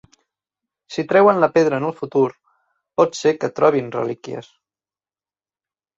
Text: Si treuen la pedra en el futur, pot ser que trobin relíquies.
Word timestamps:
Si 0.93 1.03
treuen 1.11 1.41
la 1.43 1.49
pedra 1.57 1.79
en 1.81 1.85
el 1.89 1.93
futur, 2.01 2.25
pot 3.01 3.19
ser 3.21 3.37
que 3.45 3.53
trobin 3.61 3.95
relíquies. 3.97 4.49